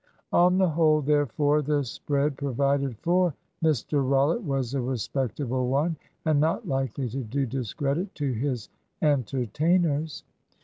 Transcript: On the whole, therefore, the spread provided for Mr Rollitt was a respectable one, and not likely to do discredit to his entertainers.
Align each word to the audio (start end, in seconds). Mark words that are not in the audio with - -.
On 0.33 0.57
the 0.57 0.69
whole, 0.69 1.03
therefore, 1.03 1.61
the 1.61 1.83
spread 1.83 2.35
provided 2.35 2.97
for 3.03 3.35
Mr 3.63 4.01
Rollitt 4.03 4.41
was 4.43 4.73
a 4.73 4.81
respectable 4.81 5.67
one, 5.69 5.95
and 6.25 6.39
not 6.39 6.67
likely 6.67 7.07
to 7.09 7.21
do 7.23 7.45
discredit 7.45 8.15
to 8.15 8.31
his 8.31 8.69
entertainers. 9.03 10.23